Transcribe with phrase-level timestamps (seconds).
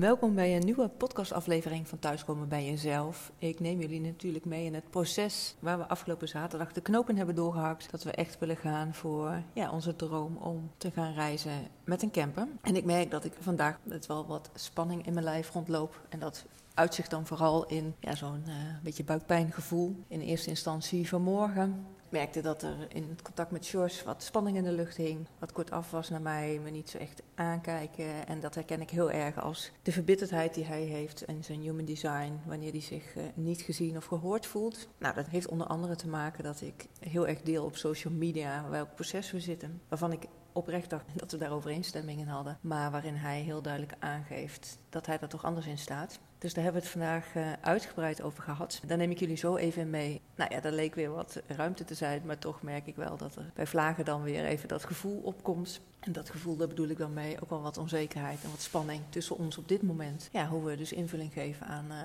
[0.00, 3.32] Welkom bij een nieuwe podcastaflevering van Thuiskomen bij Jezelf.
[3.38, 7.34] Ik neem jullie natuurlijk mee in het proces waar we afgelopen zaterdag de knopen hebben
[7.34, 7.90] doorgehakt.
[7.90, 11.52] Dat we echt willen gaan voor ja, onze droom om te gaan reizen
[11.84, 12.48] met een camper.
[12.62, 16.00] En ik merk dat ik vandaag met wel wat spanning in mijn lijf rondloop.
[16.08, 19.96] En dat uitzicht dan vooral in ja, zo'n uh, beetje buikpijngevoel.
[20.08, 24.64] In eerste instantie vanmorgen merkte dat er in het contact met George wat spanning in
[24.64, 25.26] de lucht hing.
[25.38, 28.26] Wat kort af was naar mij, me niet zo echt aankijken.
[28.26, 31.84] En dat herken ik heel erg als de verbitterdheid die hij heeft in zijn human
[31.84, 32.40] design.
[32.46, 34.88] Wanneer hij zich uh, niet gezien of gehoord voelt.
[34.98, 38.68] Nou, dat heeft onder andere te maken dat ik heel erg deel op social media
[38.68, 39.80] welk proces we zitten.
[39.88, 42.58] Waarvan ik oprecht dacht dat we daar overeenstemming in hadden.
[42.60, 46.20] Maar waarin hij heel duidelijk aangeeft dat hij er toch anders in staat.
[46.40, 48.80] Dus daar hebben we het vandaag uh, uitgebreid over gehad.
[48.86, 50.20] Daar neem ik jullie zo even mee.
[50.34, 53.36] Nou ja, daar leek weer wat ruimte te zijn, maar toch merk ik wel dat
[53.36, 55.80] er bij vlagen dan weer even dat gevoel opkomt.
[56.00, 59.02] En dat gevoel, daar bedoel ik dan mee, ook wel wat onzekerheid en wat spanning
[59.08, 60.28] tussen ons op dit moment.
[60.32, 61.96] Ja, hoe we dus invulling geven aan, uh,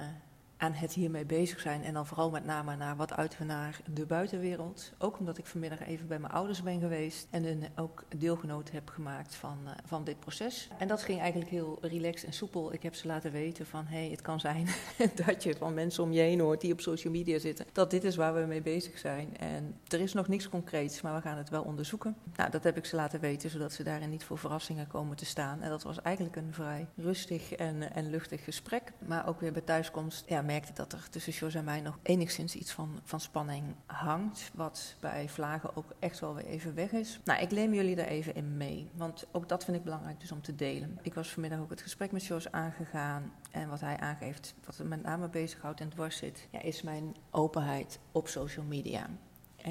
[0.58, 1.84] aan het hiermee bezig zijn.
[1.84, 4.92] En dan vooral met name naar wat uiten we naar de buitenwereld.
[4.98, 8.90] Ook omdat ik vanmiddag even bij mijn ouders ben geweest en een, ook deelgenoot heb
[8.90, 10.70] gemaakt van, uh, van dit proces.
[10.78, 12.74] En dat ging eigenlijk heel relaxed en soepel.
[12.74, 14.68] Ik heb ze laten weten van hé, hey, het kan zijn
[15.26, 17.66] dat je van mensen om je heen hoort die op social media zitten.
[17.72, 19.38] Dat dit is waar we mee bezig zijn.
[19.38, 22.16] En er is nog niks concreets, maar we gaan het wel onderzoeken.
[22.36, 25.26] Nou, dat heb ik ze laten weten, zodat ze daarin niet voor verrassingen komen te
[25.26, 25.62] staan.
[25.62, 28.94] En dat was eigenlijk een vrij rustig en, en luchtig gesprek.
[29.08, 32.56] Maar ook weer bij thuiskomst ja, merkte dat er tussen Jos en mij nog enigszins
[32.56, 34.52] iets van, van spanning hangt.
[34.54, 37.20] Wat bij vlagen ook echt wel weer even weg is.
[37.24, 38.90] Nou, ik neem jullie er even in mee.
[38.94, 41.00] Want ook dat vind ik belangrijk dus om te delen.
[41.02, 43.34] Ik was vanmiddag ook het gesprek met Jos aangegaan.
[43.52, 47.16] En wat hij aangeeft, wat er met name bezighoudt en dwars zit, ja, is mijn
[47.32, 49.08] openheid op social media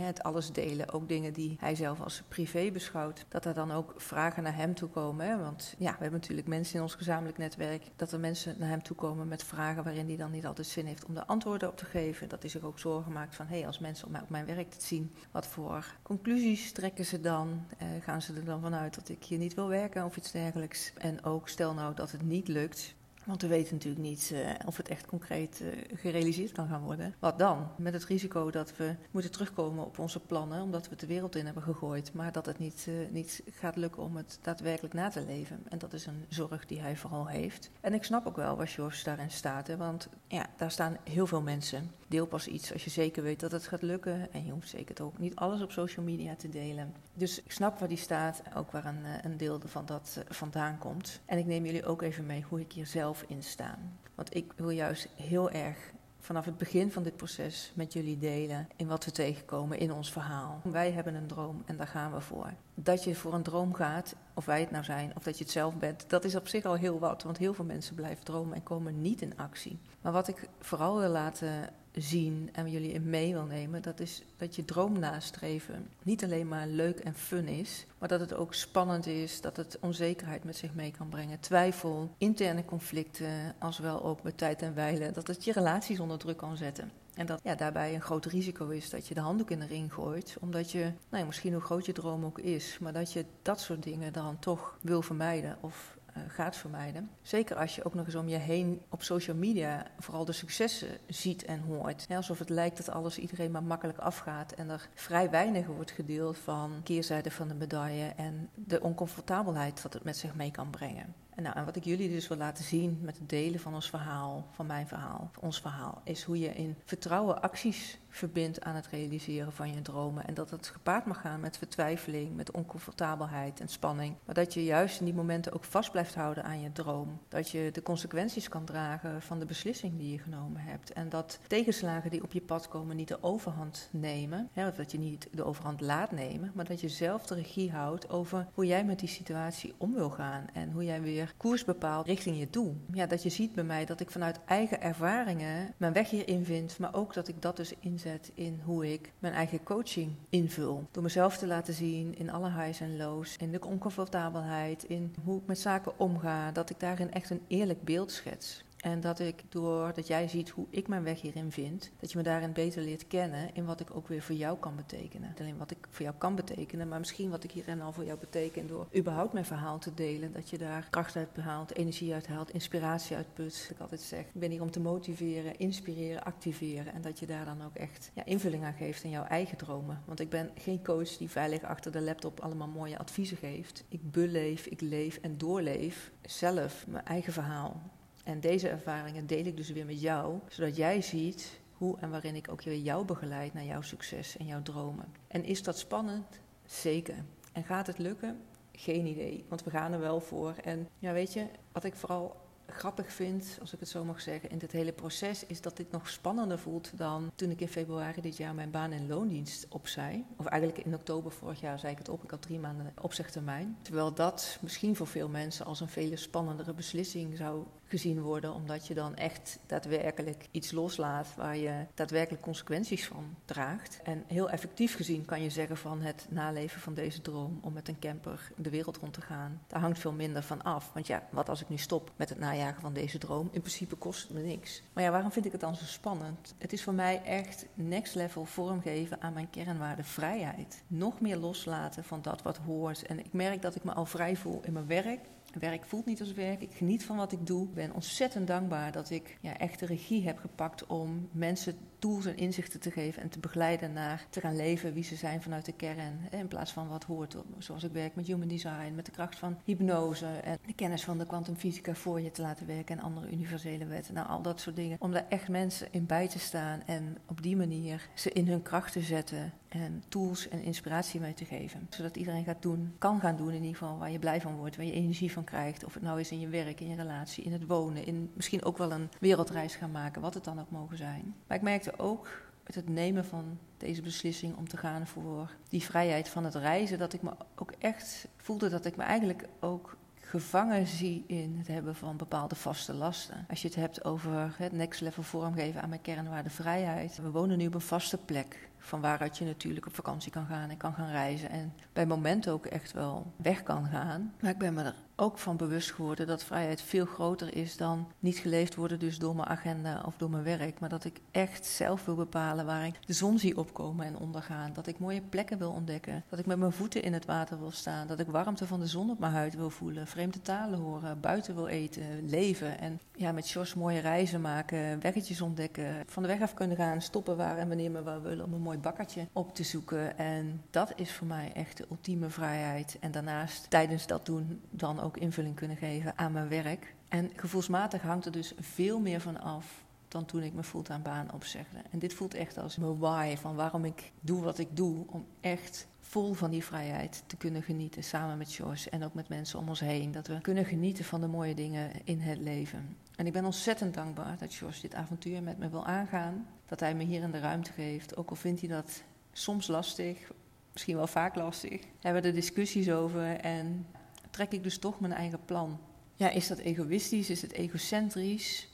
[0.00, 3.94] het alles delen, ook dingen die hij zelf als privé beschouwt, dat er dan ook
[3.96, 5.26] vragen naar hem toe komen.
[5.26, 5.38] Hè?
[5.38, 8.82] Want ja, we hebben natuurlijk mensen in ons gezamenlijk netwerk, dat er mensen naar hem
[8.82, 11.76] toe komen met vragen waarin hij dan niet altijd zin heeft om de antwoorden op
[11.76, 12.28] te geven.
[12.28, 14.46] Dat hij zich ook zorgen maakt van, hé, hey, als mensen op, mij, op mijn
[14.46, 17.66] werk te zien, wat voor conclusies trekken ze dan?
[17.78, 20.92] Eh, gaan ze er dan vanuit dat ik hier niet wil werken of iets dergelijks?
[20.98, 22.94] En ook stel nou dat het niet lukt,
[23.24, 27.14] want we weten natuurlijk niet uh, of het echt concreet uh, gerealiseerd kan gaan worden.
[27.18, 27.68] Wat dan?
[27.76, 31.36] Met het risico dat we moeten terugkomen op onze plannen, omdat we het de wereld
[31.36, 35.08] in hebben gegooid, maar dat het niet, uh, niet gaat lukken om het daadwerkelijk na
[35.08, 35.62] te leven.
[35.68, 37.70] En dat is een zorg die hij vooral heeft.
[37.80, 41.26] En ik snap ook wel waar George daarin staat, hè, want ja, daar staan heel
[41.26, 41.90] veel mensen.
[42.08, 44.32] Deel pas iets als je zeker weet dat het gaat lukken.
[44.32, 46.94] En je hoeft zeker ook niet alles op social media te delen.
[47.14, 51.20] Dus ik snap waar die staat, ook waar een, een deel van dat vandaan komt.
[51.24, 53.98] En ik neem jullie ook even mee hoe ik hier zelf in staan.
[54.14, 55.92] Want ik wil juist heel erg
[56.24, 60.12] vanaf het begin van dit proces met jullie delen in wat we tegenkomen in ons
[60.12, 60.60] verhaal.
[60.62, 62.52] Wij hebben een droom en daar gaan we voor.
[62.74, 65.52] Dat je voor een droom gaat, of wij het nou zijn, of dat je het
[65.52, 67.22] zelf bent, dat is op zich al heel wat.
[67.22, 69.78] Want heel veel mensen blijven dromen en komen niet in actie.
[70.00, 74.22] Maar wat ik vooral wil laten zien en jullie in mee wil nemen, dat is
[74.36, 78.54] dat je droom nastreven niet alleen maar leuk en fun is, maar dat het ook
[78.54, 84.04] spannend is, dat het onzekerheid met zich mee kan brengen, twijfel, interne conflicten, als wel
[84.04, 86.90] ook met tijd en wijlen, dat het je relaties onder druk kan zetten.
[87.14, 89.92] En dat ja, daarbij een groot risico is dat je de handdoek in de ring
[89.92, 90.36] gooit.
[90.40, 93.60] Omdat je, nou ja, misschien hoe groot je droom ook is, maar dat je dat
[93.60, 95.96] soort dingen dan toch wil vermijden of
[96.28, 97.10] gaat vermijden.
[97.22, 100.88] Zeker als je ook nog eens om je heen op social media vooral de successen
[101.06, 102.06] ziet en hoort.
[102.08, 106.38] Alsof het lijkt dat alles iedereen maar makkelijk afgaat en er vrij weinig wordt gedeeld
[106.38, 111.14] van keerzijde van de medaille en de oncomfortabelheid wat het met zich mee kan brengen.
[111.34, 113.90] En, nou, en wat ik jullie dus wil laten zien met het delen van ons
[113.90, 118.86] verhaal, van mijn verhaal, ons verhaal, is hoe je in vertrouwen acties verbindt aan het
[118.86, 120.26] realiseren van je dromen.
[120.26, 124.14] En dat het gepaard mag gaan met vertwijfeling, met oncomfortabelheid en spanning.
[124.24, 127.18] Maar dat je juist in die momenten ook vast blijft houden aan je droom.
[127.28, 130.92] Dat je de consequenties kan dragen van de beslissing die je genomen hebt.
[130.92, 134.48] En dat tegenslagen die op je pad komen niet de overhand nemen.
[134.54, 138.10] Of dat je niet de overhand laat nemen, maar dat je zelf de regie houdt
[138.10, 140.46] over hoe jij met die situatie om wil gaan.
[140.52, 142.76] En hoe jij weer koers bepaalt richting je doel.
[142.92, 146.78] Ja, dat je ziet bij mij dat ik vanuit eigen ervaringen mijn weg hierin vind,
[146.78, 150.88] maar ook dat ik dat dus inzet in hoe ik mijn eigen coaching invul.
[150.90, 155.40] Door mezelf te laten zien in alle highs en lows, in de oncomfortabelheid, in hoe
[155.40, 158.64] ik met zaken omga, dat ik daarin echt een eerlijk beeld schets.
[158.84, 162.22] En dat ik, doordat jij ziet hoe ik mijn weg hierin vind, dat je me
[162.24, 165.28] daarin beter leert kennen in wat ik ook weer voor jou kan betekenen.
[165.28, 168.04] Niet alleen wat ik voor jou kan betekenen, maar misschien wat ik hierin al voor
[168.04, 170.32] jou beteken door überhaupt mijn verhaal te delen.
[170.32, 173.68] Dat je daar kracht uit behaalt, energie uit haalt, inspiratie uit put.
[173.70, 176.92] Ik altijd zeg, ik ben hier om te motiveren, inspireren, activeren.
[176.92, 180.02] En dat je daar dan ook echt ja, invulling aan geeft in jouw eigen dromen.
[180.04, 183.84] Want ik ben geen coach die veilig achter de laptop allemaal mooie adviezen geeft.
[183.88, 187.82] Ik beleef, ik leef en doorleef zelf mijn eigen verhaal.
[188.24, 192.34] En deze ervaringen deel ik dus weer met jou, zodat jij ziet hoe en waarin
[192.34, 195.06] ik ook weer jou begeleid naar jouw succes en jouw dromen.
[195.26, 196.40] En is dat spannend?
[196.66, 197.24] Zeker.
[197.52, 198.40] En gaat het lukken?
[198.72, 200.54] Geen idee, want we gaan er wel voor.
[200.64, 202.36] En ja, weet je, wat ik vooral
[202.66, 205.90] grappig vind, als ik het zo mag zeggen, in dit hele proces, is dat dit
[205.90, 210.24] nog spannender voelt dan toen ik in februari dit jaar mijn baan in loondienst opzij.
[210.36, 212.22] Of eigenlijk in oktober vorig jaar zei ik het op.
[212.22, 213.76] Ik had drie maanden opzegtermijn.
[213.82, 218.86] Terwijl dat misschien voor veel mensen als een veel spannendere beslissing zou gezien worden, omdat
[218.86, 224.00] je dan echt daadwerkelijk iets loslaat waar je daadwerkelijk consequenties van draagt.
[224.02, 227.88] En heel effectief gezien kan je zeggen van het naleven van deze droom om met
[227.88, 230.90] een camper de wereld rond te gaan, daar hangt veel minder van af.
[230.94, 233.48] Want ja, wat als ik nu stop met het najagen van deze droom?
[233.52, 234.82] In principe kost het me niks.
[234.92, 236.54] Maar ja, waarom vind ik het dan zo spannend?
[236.58, 240.82] Het is voor mij echt next level vormgeven aan mijn kernwaarde vrijheid.
[240.86, 243.06] Nog meer loslaten van dat wat hoort.
[243.06, 245.20] En ik merk dat ik me al vrij voel in mijn werk.
[245.58, 246.60] Werk voelt niet als werk.
[246.60, 247.68] Ik geniet van wat ik doe.
[247.86, 252.36] Ben ontzettend dankbaar dat ik ja, echt de regie heb gepakt om mensen tools en
[252.36, 255.72] inzichten te geven en te begeleiden naar te gaan leven wie ze zijn vanuit de
[255.72, 256.28] kern.
[256.30, 259.58] In plaats van wat hoort, zoals ik werk met human design, met de kracht van
[259.64, 263.86] hypnose en de kennis van de kwantumfysica voor je te laten werken en andere universele
[263.86, 264.14] wetten.
[264.14, 264.96] Nou, al dat soort dingen.
[265.00, 268.62] Om daar echt mensen in bij te staan en op die manier ze in hun
[268.62, 271.86] kracht te zetten en tools en inspiratie mee te geven.
[271.90, 274.76] Zodat iedereen gaat doen, kan gaan doen in ieder geval, waar je blij van wordt,
[274.76, 275.84] waar je energie van krijgt.
[275.84, 278.64] Of het nou is in je werk, in je relatie, in het wonen, in misschien
[278.64, 281.34] ook wel een wereldreis gaan maken, wat het dan ook mogen zijn.
[281.46, 282.28] Maar ik merkte ook
[282.66, 286.98] met het nemen van deze beslissing om te gaan voor die vrijheid van het reizen,
[286.98, 291.66] dat ik me ook echt voelde dat ik me eigenlijk ook gevangen zie in het
[291.66, 293.46] hebben van bepaalde vaste lasten.
[293.48, 297.16] Als je het hebt over het next level vormgeven aan mijn kernwaarde vrijheid.
[297.16, 300.70] We wonen nu op een vaste plek van waaruit je natuurlijk op vakantie kan gaan
[300.70, 301.50] en kan gaan reizen.
[301.50, 304.32] En bij momenten ook echt wel weg kan gaan.
[304.40, 308.08] Maar ik ben me er ook van bewust geworden dat vrijheid veel groter is dan
[308.18, 310.80] niet geleefd worden dus door mijn agenda of door mijn werk.
[310.80, 314.72] Maar dat ik echt zelf wil bepalen waar ik de zon zie opkomen en ondergaan.
[314.72, 316.24] Dat ik mooie plekken wil ontdekken.
[316.28, 318.06] Dat ik met mijn voeten in het water wil staan.
[318.06, 320.06] Dat ik warmte van de zon op mijn huid wil voelen.
[320.06, 321.20] Vreemde talen horen.
[321.20, 322.28] Buiten wil eten.
[322.28, 322.78] Leven.
[322.78, 325.00] En ja, met Jos mooie reizen maken.
[325.00, 326.04] Weggetjes ontdekken.
[326.06, 327.02] Van de weg af kunnen gaan.
[327.02, 330.18] Stoppen waar en wanneer we willen om een mooi bakkertje op te zoeken.
[330.18, 332.96] En dat is voor mij echt de ultieme vrijheid.
[333.00, 336.94] En daarnaast tijdens dat doen dan ook invulling kunnen geven aan mijn werk.
[337.08, 339.83] En gevoelsmatig hangt er dus veel meer van af
[340.14, 341.78] dan toen ik mijn fulltime baan opzegde.
[341.90, 345.04] En dit voelt echt als mijn why van waarom ik doe wat ik doe.
[345.06, 349.28] Om echt vol van die vrijheid te kunnen genieten samen met George en ook met
[349.28, 350.12] mensen om ons heen.
[350.12, 352.96] Dat we kunnen genieten van de mooie dingen in het leven.
[353.16, 356.46] En ik ben ontzettend dankbaar dat George dit avontuur met me wil aangaan.
[356.66, 358.16] Dat hij me hier in de ruimte geeft.
[358.16, 360.32] Ook al vindt hij dat soms lastig,
[360.72, 361.82] misschien wel vaak lastig.
[362.00, 363.86] Hebben we er discussies over en
[364.30, 365.78] trek ik dus toch mijn eigen plan.
[366.14, 367.30] Ja, is dat egoïstisch?
[367.30, 368.68] Is het egocentrisch?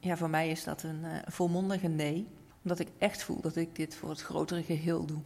[0.00, 2.26] Ja, voor mij is dat een uh, volmondige nee.
[2.62, 5.20] Omdat ik echt voel dat ik dit voor het grotere geheel doe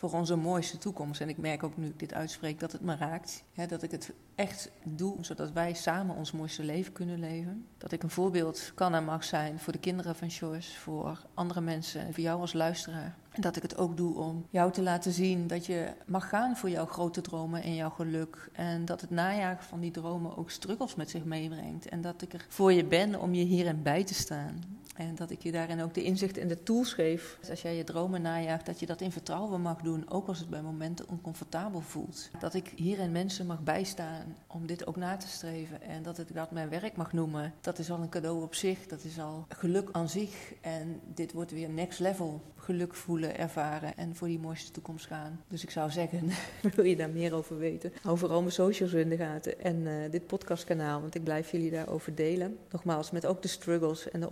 [0.00, 1.20] voor onze mooiste toekomst.
[1.20, 3.42] En ik merk ook nu ik dit uitspreek dat het me raakt.
[3.54, 7.66] Hè, dat ik het echt doe zodat wij samen ons mooiste leven kunnen leven.
[7.78, 11.60] Dat ik een voorbeeld kan en mag zijn voor de kinderen van Joyce, voor andere
[11.60, 13.14] mensen, voor jou als luisteraar.
[13.30, 16.56] En dat ik het ook doe om jou te laten zien dat je mag gaan
[16.56, 18.50] voor jouw grote dromen en jouw geluk.
[18.52, 21.88] En dat het najagen van die dromen ook struggles met zich meebrengt.
[21.88, 24.78] En dat ik er voor je ben om je hierin bij te staan.
[25.00, 27.36] En dat ik je daarin ook de inzicht en de tools geef.
[27.40, 30.38] Dus als jij je dromen najaagt, dat je dat in vertrouwen mag doen, ook als
[30.38, 32.30] het bij momenten oncomfortabel voelt.
[32.38, 35.82] Dat ik hierin mensen mag bijstaan om dit ook na te streven.
[35.82, 38.86] En dat ik dat mijn werk mag noemen, dat is al een cadeau op zich.
[38.86, 40.54] Dat is al geluk aan zich.
[40.60, 45.40] En dit wordt weer next level geluk voelen, ervaren en voor die mooiste toekomst gaan.
[45.48, 46.30] Dus ik zou zeggen,
[46.76, 47.92] wil je daar meer over weten?
[48.02, 51.70] Hou vooral mijn socials in de gaten en uh, dit podcastkanaal, want ik blijf jullie
[51.70, 52.58] daarover delen.
[52.70, 54.30] Nogmaals, met ook de struggles en de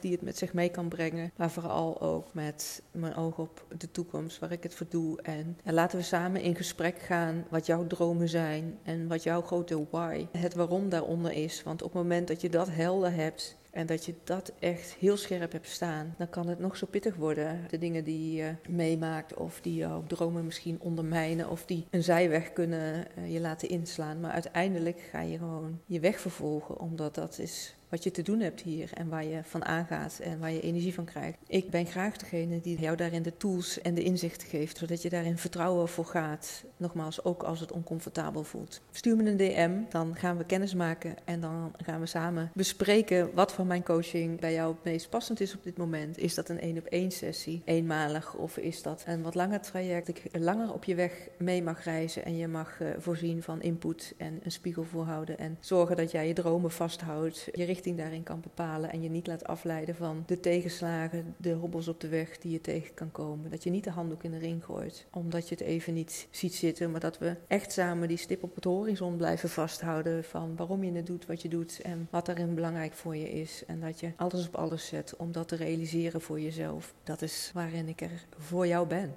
[0.00, 3.90] die het met zich mee kan brengen, maar vooral ook met mijn oog op de
[3.90, 5.22] toekomst, waar ik het voor doe.
[5.22, 9.42] En, en laten we samen in gesprek gaan wat jouw dromen zijn en wat jouw
[9.42, 11.62] grote why, het waarom daaronder is.
[11.62, 15.16] Want op het moment dat je dat helder hebt, en dat je dat echt heel
[15.16, 16.14] scherp hebt staan.
[16.18, 17.60] Dan kan het nog zo pittig worden.
[17.70, 22.52] De dingen die je meemaakt of die jouw dromen misschien ondermijnen of die een zijweg
[22.52, 24.20] kunnen eh, je laten inslaan.
[24.20, 28.40] Maar uiteindelijk ga je gewoon je weg vervolgen, omdat dat is wat je te doen
[28.40, 31.38] hebt hier en waar je van aangaat en waar je energie van krijgt.
[31.46, 35.08] Ik ben graag degene die jou daarin de tools en de inzichten geeft, zodat je
[35.08, 36.64] daarin vertrouwen voor gaat.
[36.76, 38.80] Nogmaals, ook als het oncomfortabel voelt.
[38.90, 43.34] Stuur me een DM, dan gaan we kennis maken en dan gaan we samen bespreken
[43.34, 46.18] wat voor mijn coaching bij jou het meest passend is op dit moment.
[46.18, 50.08] Is dat een één op één sessie, eenmalig, of is dat een wat langer traject?
[50.08, 54.14] Ik langer op je weg mee mag reizen en je mag uh, voorzien van input
[54.16, 58.40] en een spiegel voorhouden en zorgen dat jij je dromen vasthoudt, je richting daarin kan
[58.40, 62.52] bepalen en je niet laat afleiden van de tegenslagen, de hobbels op de weg die
[62.52, 63.50] je tegen kan komen.
[63.50, 66.54] Dat je niet de handdoek in de ring gooit, omdat je het even niet ziet
[66.54, 70.84] zitten, maar dat we echt samen die stip op het horizon blijven vasthouden van waarom
[70.84, 73.53] je het doet wat je doet en wat erin belangrijk voor je is.
[73.66, 76.94] En dat je alles op alles zet om dat te realiseren voor jezelf.
[77.02, 79.14] Dat is waarin ik er voor jou ben.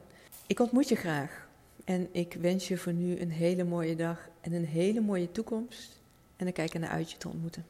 [0.48, 1.48] Ik ontmoet je graag
[1.86, 6.02] en ik wens je voor nu een hele mooie dag en een hele mooie toekomst.
[6.36, 7.66] En ik kijk er naar uit je te ontmoeten.